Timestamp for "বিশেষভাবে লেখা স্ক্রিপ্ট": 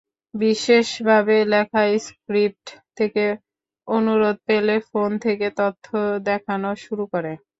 0.33-2.65